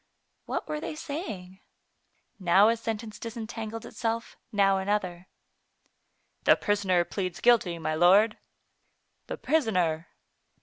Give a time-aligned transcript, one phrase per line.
[0.47, 1.59] What were they saying?
[2.39, 5.27] Now a sentence disentangled itself, now another.
[6.43, 8.39] "The prisoner pleads guilty, my lord."
[9.27, 10.07] "The prisoner!